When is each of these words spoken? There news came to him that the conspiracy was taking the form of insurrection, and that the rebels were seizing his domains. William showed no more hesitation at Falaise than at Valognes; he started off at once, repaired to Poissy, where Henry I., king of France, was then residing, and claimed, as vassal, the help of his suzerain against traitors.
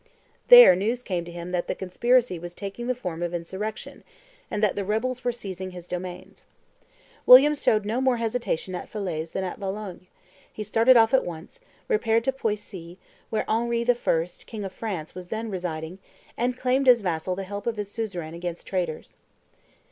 There 0.47 0.75
news 0.75 1.03
came 1.03 1.25
to 1.25 1.31
him 1.31 1.51
that 1.51 1.67
the 1.67 1.75
conspiracy 1.75 2.39
was 2.39 2.55
taking 2.55 2.87
the 2.87 2.95
form 2.95 3.21
of 3.21 3.35
insurrection, 3.35 4.03
and 4.49 4.63
that 4.63 4.75
the 4.75 4.83
rebels 4.83 5.23
were 5.23 5.31
seizing 5.31 5.69
his 5.69 5.87
domains. 5.87 6.47
William 7.27 7.53
showed 7.53 7.85
no 7.85 8.01
more 8.01 8.17
hesitation 8.17 8.73
at 8.73 8.89
Falaise 8.89 9.33
than 9.33 9.43
at 9.43 9.59
Valognes; 9.59 10.07
he 10.51 10.63
started 10.63 10.97
off 10.97 11.13
at 11.13 11.23
once, 11.23 11.59
repaired 11.87 12.23
to 12.23 12.31
Poissy, 12.31 12.97
where 13.29 13.45
Henry 13.47 13.85
I., 13.87 14.27
king 14.47 14.63
of 14.65 14.73
France, 14.73 15.13
was 15.13 15.27
then 15.27 15.51
residing, 15.51 15.99
and 16.35 16.57
claimed, 16.57 16.87
as 16.87 17.01
vassal, 17.01 17.35
the 17.35 17.43
help 17.43 17.67
of 17.67 17.77
his 17.77 17.91
suzerain 17.91 18.33
against 18.33 18.65
traitors. 18.65 19.17